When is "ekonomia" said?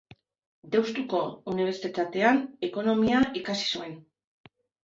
2.71-3.23